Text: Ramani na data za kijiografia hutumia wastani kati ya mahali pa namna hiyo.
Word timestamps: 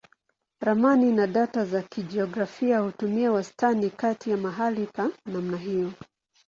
Ramani 0.61 1.11
na 1.11 1.27
data 1.27 1.65
za 1.65 1.81
kijiografia 1.81 2.79
hutumia 2.79 3.31
wastani 3.31 3.89
kati 3.89 4.29
ya 4.29 4.37
mahali 4.37 4.85
pa 4.87 5.09
namna 5.25 5.57
hiyo. 5.57 5.93